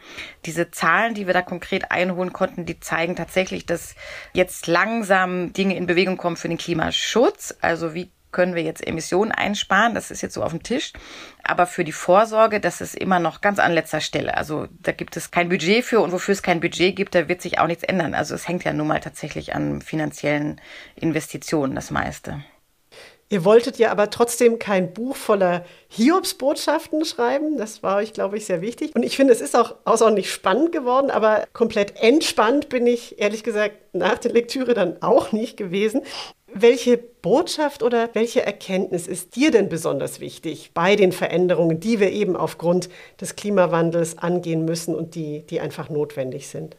[0.46, 3.96] diese Zahlen, die wir da konkret einholen konnten, die zeigen tatsächlich, dass
[4.32, 7.54] jetzt langsam Dinge in Bewegung kommen für den Klimaschutz.
[7.60, 9.94] Also wie können wir jetzt Emissionen einsparen.
[9.94, 10.92] Das ist jetzt so auf dem Tisch.
[11.44, 14.36] Aber für die Vorsorge, das ist immer noch ganz an letzter Stelle.
[14.36, 17.42] Also da gibt es kein Budget für und wofür es kein Budget gibt, da wird
[17.42, 18.14] sich auch nichts ändern.
[18.14, 20.60] Also es hängt ja nun mal tatsächlich an finanziellen
[20.96, 22.42] Investitionen, das meiste.
[23.32, 27.56] Ihr wolltet ja aber trotzdem kein Buch voller Hiobsbotschaften schreiben.
[27.56, 28.94] Das war euch, glaube ich, sehr wichtig.
[28.94, 33.42] Und ich finde, es ist auch außerordentlich spannend geworden, aber komplett entspannt bin ich, ehrlich
[33.42, 36.02] gesagt, nach der Lektüre dann auch nicht gewesen.
[36.52, 42.12] Welche Botschaft oder welche Erkenntnis ist dir denn besonders wichtig bei den Veränderungen, die wir
[42.12, 46.76] eben aufgrund des Klimawandels angehen müssen und die, die einfach notwendig sind?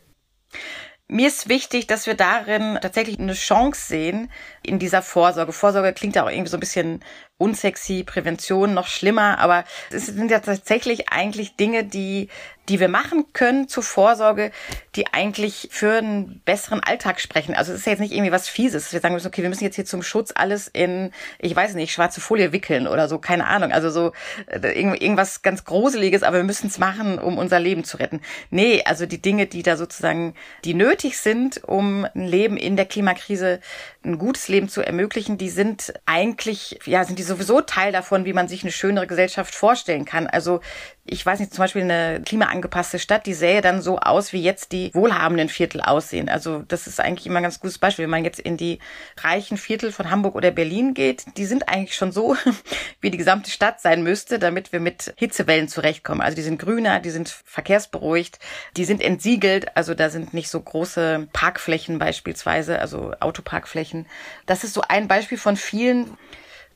[1.13, 4.31] Mir ist wichtig, dass wir darin tatsächlich eine Chance sehen
[4.63, 5.53] in dieser Vorsorge.
[5.53, 7.05] Vorsorge klingt ja auch irgendwie so ein bisschen
[7.37, 12.29] unsexy, Prävention noch schlimmer, aber es sind ja tatsächlich eigentlich Dinge, die
[12.69, 14.51] die wir machen können zur Vorsorge,
[14.95, 17.55] die eigentlich für einen besseren Alltag sprechen.
[17.55, 18.93] Also es ist ja jetzt nicht irgendwie was Fieses.
[18.93, 21.91] Wir sagen müssen, okay, wir müssen jetzt hier zum Schutz alles in, ich weiß nicht,
[21.91, 23.71] schwarze Folie wickeln oder so, keine Ahnung.
[23.71, 24.13] Also so
[24.47, 28.21] äh, irgendwas ganz Gruseliges, aber wir müssen es machen, um unser Leben zu retten.
[28.49, 32.85] Nee, also die Dinge, die da sozusagen, die nötig sind, um ein Leben in der
[32.85, 33.59] Klimakrise,
[34.05, 38.33] ein gutes Leben zu ermöglichen, die sind eigentlich, ja, sind die sowieso Teil davon, wie
[38.33, 40.27] man sich eine schönere Gesellschaft vorstellen kann.
[40.27, 40.61] Also
[41.05, 44.71] ich weiß nicht, zum Beispiel eine klimaangepasste Stadt, die sähe dann so aus, wie jetzt
[44.71, 46.29] die wohlhabenden Viertel aussehen.
[46.29, 48.03] Also das ist eigentlich immer ein ganz gutes Beispiel.
[48.03, 48.79] Wenn man jetzt in die
[49.17, 52.37] reichen Viertel von Hamburg oder Berlin geht, die sind eigentlich schon so,
[53.01, 56.21] wie die gesamte Stadt sein müsste, damit wir mit Hitzewellen zurechtkommen.
[56.21, 58.39] Also die sind grüner, die sind verkehrsberuhigt,
[58.77, 59.75] die sind entsiegelt.
[59.75, 64.05] Also da sind nicht so große Parkflächen beispielsweise, also Autoparkflächen.
[64.45, 66.17] Das ist so ein Beispiel von vielen,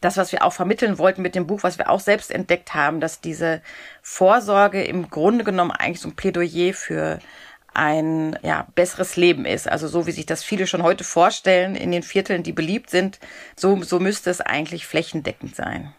[0.01, 2.99] das, was wir auch vermitteln wollten mit dem Buch, was wir auch selbst entdeckt haben,
[2.99, 3.61] dass diese
[4.01, 7.19] Vorsorge im Grunde genommen eigentlich so ein Plädoyer für
[7.73, 9.69] ein ja, besseres Leben ist.
[9.69, 13.19] Also so wie sich das viele schon heute vorstellen in den Vierteln, die beliebt sind,
[13.55, 15.93] so, so müsste es eigentlich flächendeckend sein.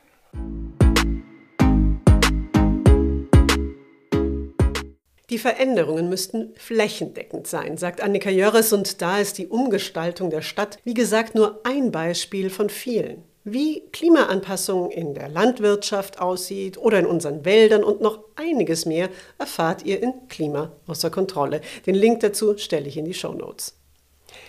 [5.30, 10.78] Die Veränderungen müssten flächendeckend sein, sagt Annika Jörres, und da ist die Umgestaltung der Stadt,
[10.84, 17.06] wie gesagt, nur ein Beispiel von vielen wie Klimaanpassung in der Landwirtschaft aussieht oder in
[17.06, 19.08] unseren Wäldern und noch einiges mehr
[19.38, 21.60] erfahrt ihr in Klima außer Kontrolle.
[21.86, 23.74] Den Link dazu stelle ich in die Show Notes.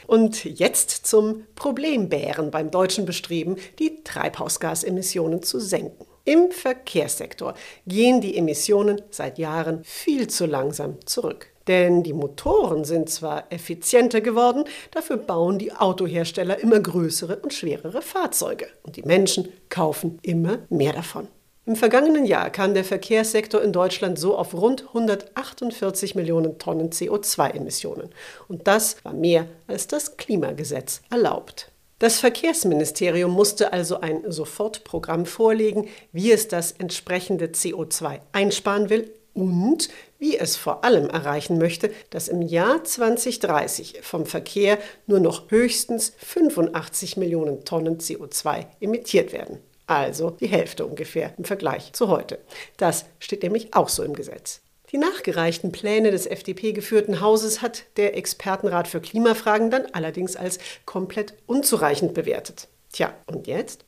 [0.07, 6.05] Und jetzt zum Problembären beim deutschen Bestreben, die Treibhausgasemissionen zu senken.
[6.25, 7.53] Im Verkehrssektor
[7.87, 11.48] gehen die Emissionen seit Jahren viel zu langsam zurück.
[11.69, 18.01] Denn die Motoren sind zwar effizienter geworden, dafür bauen die Autohersteller immer größere und schwerere
[18.01, 18.65] Fahrzeuge.
[18.81, 21.27] Und die Menschen kaufen immer mehr davon.
[21.67, 28.09] Im vergangenen Jahr kam der Verkehrssektor in Deutschland so auf rund 148 Millionen Tonnen CO2-Emissionen.
[28.47, 31.71] Und das war mehr als das Klimagesetz erlaubt.
[31.99, 39.89] Das Verkehrsministerium musste also ein Sofortprogramm vorlegen, wie es das entsprechende CO2 einsparen will und
[40.17, 46.13] wie es vor allem erreichen möchte, dass im Jahr 2030 vom Verkehr nur noch höchstens
[46.17, 49.59] 85 Millionen Tonnen CO2 emittiert werden.
[49.87, 52.39] Also die Hälfte ungefähr im Vergleich zu heute.
[52.77, 54.61] Das steht nämlich auch so im Gesetz.
[54.91, 60.59] Die nachgereichten Pläne des FDP geführten Hauses hat der Expertenrat für Klimafragen dann allerdings als
[60.85, 62.67] komplett unzureichend bewertet.
[62.91, 63.85] Tja, und jetzt?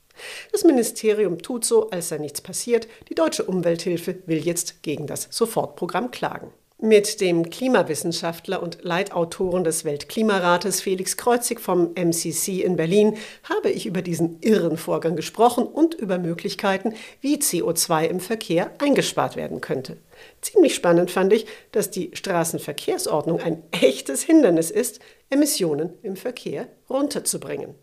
[0.52, 2.88] Das Ministerium tut so, als sei nichts passiert.
[3.10, 6.52] Die deutsche Umwelthilfe will jetzt gegen das Sofortprogramm klagen.
[6.84, 13.86] Mit dem Klimawissenschaftler und Leitautoren des Weltklimarates Felix Kreuzig vom MCC in Berlin habe ich
[13.86, 19.98] über diesen irren Vorgang gesprochen und über Möglichkeiten, wie CO2 im Verkehr eingespart werden könnte.
[20.42, 27.76] Ziemlich spannend fand ich, dass die Straßenverkehrsordnung ein echtes Hindernis ist, Emissionen im Verkehr runterzubringen.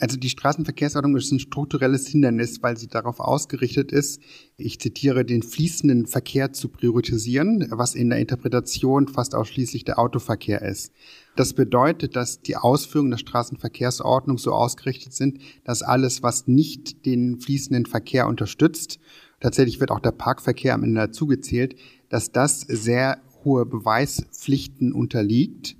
[0.00, 4.20] Also die Straßenverkehrsordnung ist ein strukturelles Hindernis, weil sie darauf ausgerichtet ist,
[4.56, 10.62] ich zitiere, den fließenden Verkehr zu priorisieren, was in der Interpretation fast ausschließlich der Autoverkehr
[10.62, 10.92] ist.
[11.36, 17.38] Das bedeutet, dass die Ausführungen der Straßenverkehrsordnung so ausgerichtet sind, dass alles, was nicht den
[17.38, 18.98] fließenden Verkehr unterstützt,
[19.38, 21.76] tatsächlich wird auch der Parkverkehr am Ende dazugezählt,
[22.08, 25.76] dass das sehr hohe Beweispflichten unterliegt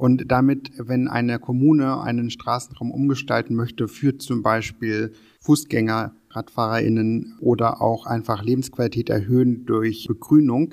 [0.00, 7.82] und damit, wenn eine Kommune einen Straßenraum umgestalten möchte für zum Beispiel Fußgänger, RadfahrerInnen oder
[7.82, 10.72] auch einfach Lebensqualität erhöhen durch Begrünung,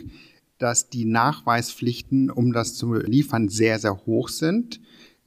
[0.60, 4.80] dass die Nachweispflichten, um das zu liefern, sehr, sehr hoch sind.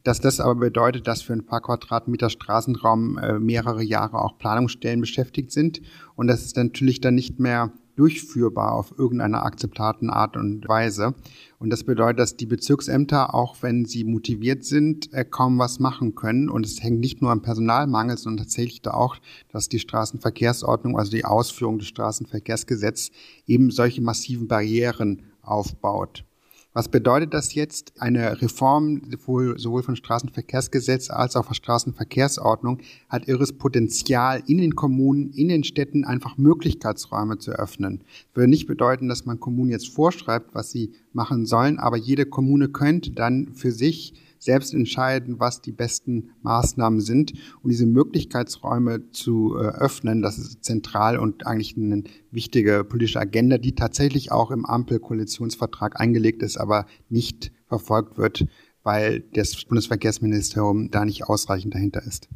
[0.03, 5.03] Dass das aber bedeutet, dass für ein paar Quadratmeter Straßenraum äh, mehrere Jahre auch Planungsstellen
[5.03, 5.83] beschäftigt sind.
[6.17, 11.15] Und das ist natürlich dann nicht mehr durchführbar auf irgendeine akzeptablen Art und Weise.
[11.59, 16.15] Und das bedeutet, dass die Bezirksämter, auch wenn sie motiviert sind, äh, kaum was machen
[16.15, 16.49] können.
[16.49, 19.17] Und es hängt nicht nur am Personalmangel, sondern tatsächlich da auch,
[19.53, 23.11] dass die Straßenverkehrsordnung, also die Ausführung des Straßenverkehrsgesetzes,
[23.47, 26.25] eben solche massiven Barrieren aufbaut.
[26.73, 28.01] Was bedeutet das jetzt?
[28.01, 32.79] Eine Reform sowohl von Straßenverkehrsgesetz als auch von Straßenverkehrsordnung
[33.09, 37.99] hat irres Potenzial, in den Kommunen, in den Städten einfach Möglichkeitsräume zu öffnen.
[37.99, 42.25] Das würde nicht bedeuten, dass man Kommunen jetzt vorschreibt, was sie machen sollen, aber jede
[42.25, 47.35] Kommune könnte dann für sich selbst entscheiden, was die besten Maßnahmen sind.
[47.63, 53.59] Und diese Möglichkeitsräume zu äh, öffnen, das ist zentral und eigentlich eine wichtige politische Agenda,
[53.59, 58.47] die tatsächlich auch im Ampelkoalitionsvertrag eingelegt ist, aber nicht verfolgt wird,
[58.83, 62.29] weil das Bundesverkehrsministerium da nicht ausreichend dahinter ist.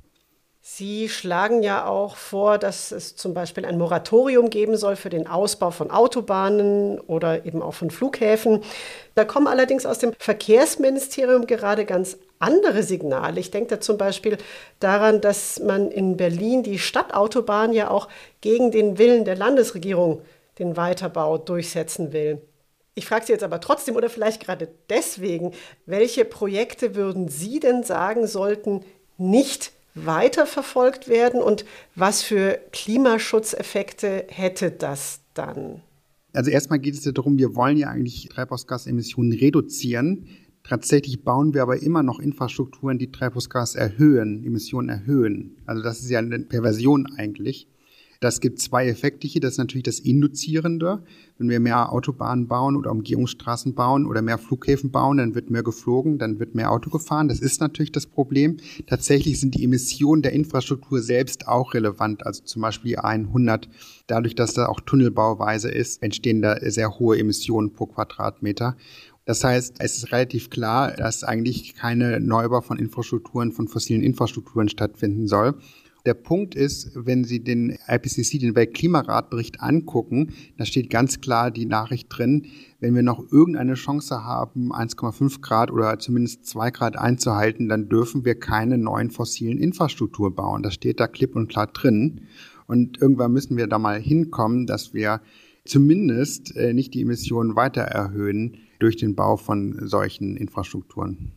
[0.67, 5.27] Sie schlagen ja auch vor, dass es zum Beispiel ein Moratorium geben soll für den
[5.27, 8.65] Ausbau von Autobahnen oder eben auch von Flughäfen.
[9.15, 13.41] Da kommen allerdings aus dem Verkehrsministerium gerade ganz andere Signale.
[13.41, 14.39] Ich denke da zum Beispiel
[14.81, 18.09] daran, dass man in Berlin die Stadtautobahn ja auch
[18.41, 20.23] gegen den Willen der Landesregierung
[20.59, 22.41] den Weiterbau durchsetzen will.
[22.95, 25.53] Ich frage Sie jetzt aber trotzdem oder vielleicht gerade deswegen,
[25.85, 28.83] welche Projekte würden Sie denn sagen sollten,
[29.19, 35.83] nicht weiterverfolgt werden und was für Klimaschutzeffekte hätte das dann?
[36.33, 40.27] Also erstmal geht es ja darum, wir wollen ja eigentlich Treibhausgasemissionen reduzieren.
[40.65, 45.59] Tatsächlich bauen wir aber immer noch Infrastrukturen, die Treibhausgas erhöhen, Emissionen erhöhen.
[45.67, 47.69] Also das ist ja eine Perversion eigentlich.
[48.25, 49.43] Das gibt zwei Effekte hier.
[49.43, 51.03] Das ist natürlich das Induzierende.
[51.37, 55.63] Wenn wir mehr Autobahnen bauen oder Umgehungsstraßen bauen oder mehr Flughäfen bauen, dann wird mehr
[55.63, 57.29] geflogen, dann wird mehr Auto gefahren.
[57.29, 58.57] Das ist natürlich das Problem.
[58.87, 62.25] Tatsächlich sind die Emissionen der Infrastruktur selbst auch relevant.
[62.25, 63.69] Also zum Beispiel die 100.
[64.07, 68.79] Dadurch, dass da auch Tunnelbauweise ist, entstehen da sehr hohe Emissionen pro Quadratmeter.
[69.27, 74.71] Das heißt, es ist relativ klar, dass eigentlich keine Neubau von Infrastrukturen, von fossilen Infrastrukturen
[74.71, 75.59] stattfinden soll.
[76.07, 81.65] Der Punkt ist, wenn Sie den IPCC, den Weltklimaratbericht angucken, da steht ganz klar die
[81.65, 82.45] Nachricht drin,
[82.79, 88.27] wenn wir noch irgendeine Chance haben, 1,5 Grad oder zumindest 2 Grad einzuhalten, dann dürfen
[88.27, 90.63] wir keine neuen fossilen Infrastruktur bauen.
[90.63, 92.27] Das steht da klipp und klar drin.
[92.67, 95.23] Und irgendwann müssen wir da mal hinkommen, dass wir
[95.65, 101.33] zumindest äh, nicht die Emissionen weiter erhöhen durch den Bau von solchen Infrastrukturen.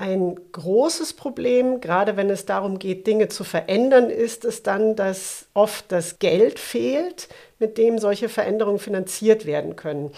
[0.00, 5.44] Ein großes Problem, gerade wenn es darum geht, Dinge zu verändern, ist es dann, dass
[5.52, 10.10] oft das Geld fehlt, mit dem solche Veränderungen finanziert werden können.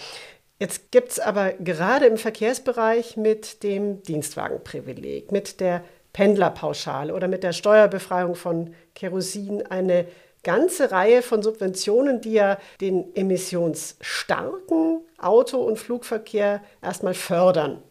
[0.57, 7.43] Jetzt gibt es aber gerade im Verkehrsbereich mit dem Dienstwagenprivileg, mit der Pendlerpauschale oder mit
[7.43, 10.05] der Steuerbefreiung von Kerosin eine
[10.43, 17.83] ganze Reihe von Subventionen, die ja den emissionsstarken Auto- und Flugverkehr erstmal fördern.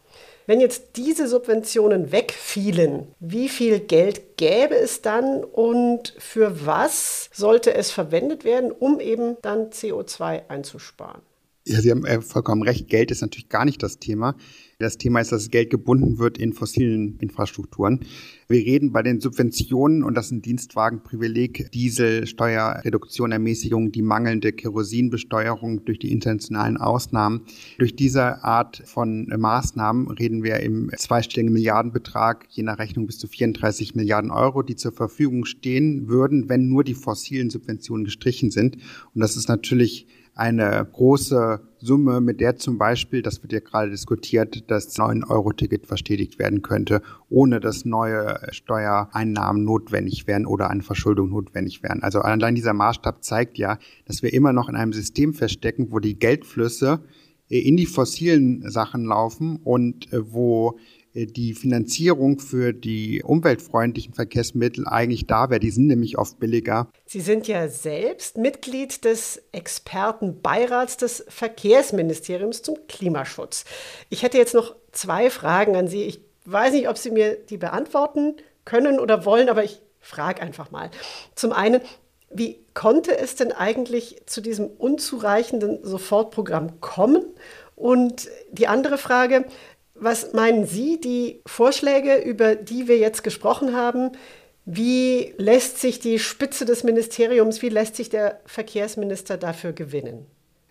[0.46, 7.74] Wenn jetzt diese Subventionen wegfielen, wie viel Geld gäbe es dann und für was sollte
[7.74, 11.22] es verwendet werden, um eben dann CO2 einzusparen?
[11.64, 12.88] Ja, Sie haben äh, vollkommen recht.
[12.88, 14.34] Geld ist natürlich gar nicht das Thema.
[14.82, 18.00] Das Thema ist, dass das Geld gebunden wird in fossilen Infrastrukturen.
[18.48, 25.84] Wir reden bei den Subventionen, und das ein Dienstwagenprivileg, Diesel, Steuerreduktion, Ermäßigung, die mangelnde Kerosinbesteuerung
[25.84, 27.42] durch die internationalen Ausnahmen.
[27.78, 33.28] Durch diese Art von Maßnahmen reden wir im zweistelligen Milliardenbetrag, je nach Rechnung bis zu
[33.28, 38.78] 34 Milliarden Euro, die zur Verfügung stehen würden, wenn nur die fossilen Subventionen gestrichen sind.
[39.14, 43.90] Und das ist natürlich eine große Summe, mit der zum Beispiel, das wird ja gerade
[43.90, 51.30] diskutiert, das 9-Euro-Ticket verstetigt werden könnte, ohne dass neue Steuereinnahmen notwendig wären oder eine Verschuldung
[51.30, 52.02] notwendig wären.
[52.02, 55.98] Also allein dieser Maßstab zeigt ja, dass wir immer noch in einem System feststecken, wo
[55.98, 57.00] die Geldflüsse
[57.48, 64.86] in die fossilen Sachen laufen und äh, wo äh, die Finanzierung für die umweltfreundlichen Verkehrsmittel
[64.88, 65.60] eigentlich da wäre.
[65.60, 66.88] Die sind nämlich oft billiger.
[67.06, 73.64] Sie sind ja selbst Mitglied des Expertenbeirats des Verkehrsministeriums zum Klimaschutz.
[74.08, 76.02] Ich hätte jetzt noch zwei Fragen an Sie.
[76.02, 80.70] Ich weiß nicht, ob Sie mir die beantworten können oder wollen, aber ich frage einfach
[80.70, 80.90] mal.
[81.34, 81.80] Zum einen,
[82.30, 87.24] wie konnte es denn eigentlich zu diesem unzureichenden Sofortprogramm kommen?
[87.74, 89.44] Und die andere Frage,
[90.02, 94.10] was meinen Sie, die Vorschläge, über die wir jetzt gesprochen haben,
[94.64, 100.26] wie lässt sich die Spitze des Ministeriums, wie lässt sich der Verkehrsminister dafür gewinnen?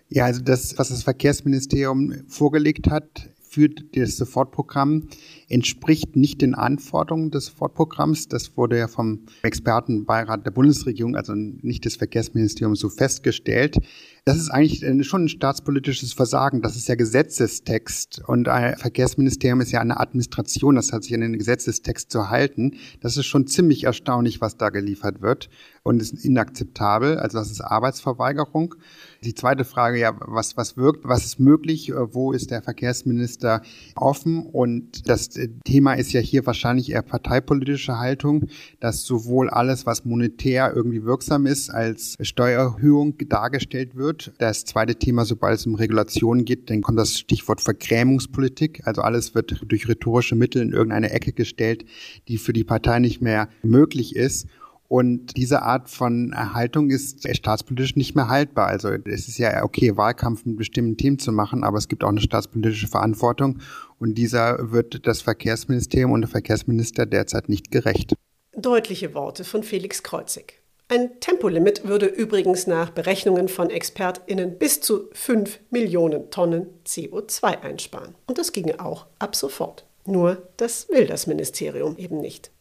[0.10, 5.10] Ja, also das, was das Verkehrsministerium vorgelegt hat, für das Sofortprogramm
[5.50, 8.30] entspricht nicht den Anforderungen des Sofortprogramms.
[8.30, 13.76] Das wurde ja vom Expertenbeirat der Bundesregierung, also nicht des Verkehrsministeriums, so festgestellt.
[14.24, 16.62] Das ist eigentlich schon ein staatspolitisches Versagen.
[16.62, 20.76] Das ist ja Gesetzestext und ein Verkehrsministerium ist ja eine Administration.
[20.76, 22.78] Das hat sich an den Gesetzestext zu halten.
[23.00, 25.50] Das ist schon ziemlich erstaunlich, was da geliefert wird
[25.82, 27.18] und ist inakzeptabel.
[27.18, 28.76] Also das ist Arbeitsverweigerung.
[29.24, 33.62] Die zweite Frage, ja, was, was wirkt, was ist möglich, wo ist der Verkehrsminister
[33.96, 34.48] offen?
[34.48, 35.30] Und das
[35.64, 38.48] Thema ist ja hier wahrscheinlich eher parteipolitische Haltung,
[38.80, 44.34] dass sowohl alles, was monetär irgendwie wirksam ist, als Steuererhöhung dargestellt wird.
[44.40, 48.82] Das zweite Thema, sobald es um Regulationen geht, dann kommt das Stichwort Vergrämungspolitik.
[48.88, 51.86] Also alles wird durch rhetorische Mittel in irgendeine Ecke gestellt,
[52.28, 54.48] die für die Partei nicht mehr möglich ist.
[54.92, 58.68] Und diese Art von Haltung ist staatspolitisch nicht mehr haltbar.
[58.68, 62.10] Also es ist ja okay, Wahlkampf mit bestimmten Themen zu machen, aber es gibt auch
[62.10, 63.60] eine staatspolitische Verantwortung.
[64.00, 68.16] Und dieser wird das Verkehrsministerium und der Verkehrsminister derzeit nicht gerecht.
[68.54, 70.62] Deutliche Worte von Felix Kreuzig.
[70.90, 78.14] Ein Tempolimit würde übrigens nach Berechnungen von ExpertInnen bis zu 5 Millionen Tonnen CO2 einsparen.
[78.28, 79.86] Und das ginge auch ab sofort.
[80.06, 82.52] Nur das will das Ministerium eben nicht.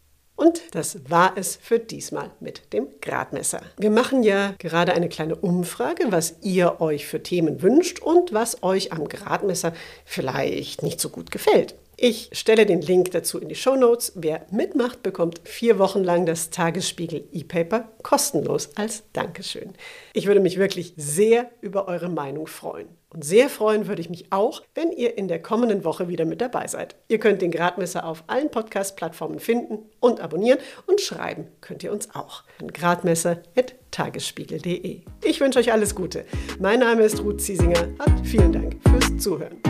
[0.40, 3.60] Und das war es für diesmal mit dem Gradmesser.
[3.76, 8.62] Wir machen ja gerade eine kleine Umfrage, was ihr euch für Themen wünscht und was
[8.62, 9.74] euch am Gradmesser
[10.06, 11.74] vielleicht nicht so gut gefällt.
[11.98, 14.12] Ich stelle den Link dazu in die Show Notes.
[14.14, 19.74] Wer mitmacht, bekommt vier Wochen lang das Tagesspiegel E-Paper kostenlos als Dankeschön.
[20.14, 22.88] Ich würde mich wirklich sehr über eure Meinung freuen.
[23.12, 26.40] Und sehr freuen würde ich mich auch, wenn ihr in der kommenden Woche wieder mit
[26.40, 26.94] dabei seid.
[27.08, 32.14] Ihr könnt den Gradmesser auf allen Podcast-Plattformen finden und abonnieren und schreiben könnt ihr uns
[32.14, 35.00] auch an gradmesser.tagesspiegel.de.
[35.24, 36.24] Ich wünsche euch alles Gute.
[36.60, 37.88] Mein Name ist Ruth Ziesinger.
[38.22, 39.69] Vielen Dank fürs Zuhören.